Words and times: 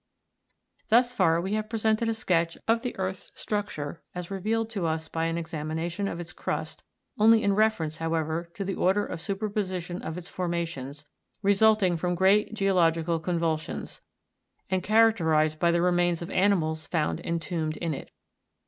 Thus 0.89 1.13
far 1.13 1.39
we 1.39 1.53
have 1.53 1.69
presented 1.69 2.09
a 2.09 2.15
sketch 2.15 2.57
of 2.67 2.81
the 2.81 2.97
earth's 2.97 3.31
structure 3.35 4.01
as 4.15 4.31
revealed 4.31 4.67
to 4.71 4.87
us 4.87 5.07
by 5.07 5.25
an 5.25 5.37
examination 5.37 6.07
of 6.07 6.19
its 6.19 6.33
crust, 6.33 6.81
only 7.19 7.43
in 7.43 7.53
reference, 7.53 7.97
however, 7.97 8.49
to 8.55 8.65
the 8.65 8.73
order 8.73 9.05
of 9.05 9.21
superposition 9.21 10.01
of 10.01 10.17
its 10.17 10.27
formations, 10.27 11.05
resulting 11.43 11.97
from 11.97 12.15
great 12.15 12.55
geological 12.55 13.19
convulsions, 13.19 14.01
and 14.71 14.81
characterized 14.81 15.59
by 15.59 15.69
the 15.69 15.83
remains 15.83 16.23
of 16.23 16.31
animals 16.31 16.87
found 16.87 17.19
entombed 17.23 17.77
in 17.77 17.93
it. 17.93 18.09